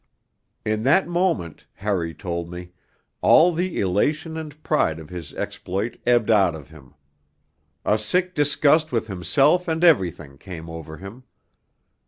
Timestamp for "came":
10.39-10.71